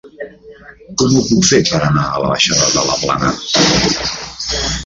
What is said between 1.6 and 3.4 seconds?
per anar a la baixada de la Plana?